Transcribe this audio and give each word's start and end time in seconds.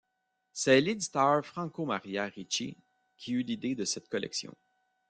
C'est 0.51 0.81
l'éditeur 0.81 1.45
Franco 1.45 1.85
Maria 1.85 2.25
Ricci 2.25 2.75
qui 3.17 3.33
eut 3.33 3.43
l'idée 3.43 3.75
de 3.75 3.85
cette 3.85 4.09
collection. 4.09 4.55